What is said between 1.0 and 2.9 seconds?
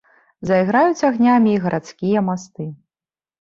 агнямі і гарадскія масты.